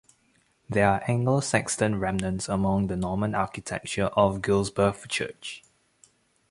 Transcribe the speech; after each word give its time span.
There 0.67 0.89
are 0.89 1.03
Anglo-Saxon 1.07 1.99
remnants 1.99 2.49
among 2.49 2.87
the 2.87 2.95
Norman 2.95 3.35
architecture 3.35 4.05
of 4.17 4.39
Guilsborough 4.41 5.07
church. 5.07 5.61